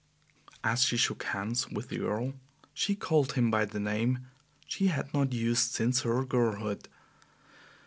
[0.63, 2.33] As she shook hands with the Earl,
[2.73, 4.25] she called him by the name
[4.65, 6.89] she had not used since her girlhood.